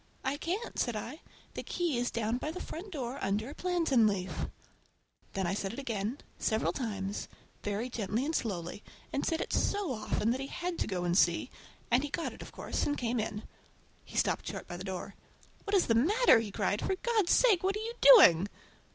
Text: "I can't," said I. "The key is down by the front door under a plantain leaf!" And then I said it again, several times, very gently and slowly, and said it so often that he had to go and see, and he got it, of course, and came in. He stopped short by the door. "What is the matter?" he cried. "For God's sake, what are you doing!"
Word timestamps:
"I 0.23 0.37
can't," 0.37 0.79
said 0.79 0.95
I. 0.95 1.21
"The 1.53 1.61
key 1.61 1.95
is 1.99 2.09
down 2.09 2.39
by 2.39 2.49
the 2.49 2.59
front 2.59 2.91
door 2.91 3.19
under 3.21 3.51
a 3.51 3.53
plantain 3.53 4.07
leaf!" 4.07 4.33
And 4.39 4.49
then 5.33 5.45
I 5.45 5.53
said 5.53 5.73
it 5.73 5.77
again, 5.77 6.17
several 6.39 6.71
times, 6.73 7.27
very 7.61 7.87
gently 7.87 8.25
and 8.25 8.35
slowly, 8.35 8.83
and 9.13 9.23
said 9.23 9.41
it 9.41 9.53
so 9.53 9.93
often 9.93 10.31
that 10.31 10.39
he 10.39 10.47
had 10.47 10.79
to 10.79 10.87
go 10.87 11.03
and 11.03 11.15
see, 11.15 11.51
and 11.91 12.01
he 12.01 12.09
got 12.09 12.33
it, 12.33 12.41
of 12.41 12.51
course, 12.51 12.87
and 12.87 12.97
came 12.97 13.19
in. 13.19 13.43
He 14.03 14.17
stopped 14.17 14.47
short 14.47 14.67
by 14.67 14.77
the 14.77 14.83
door. 14.83 15.13
"What 15.65 15.75
is 15.75 15.85
the 15.85 15.93
matter?" 15.93 16.39
he 16.39 16.49
cried. 16.49 16.81
"For 16.83 16.95
God's 16.95 17.31
sake, 17.33 17.61
what 17.61 17.75
are 17.75 17.81
you 17.85 17.93
doing!" 18.01 18.47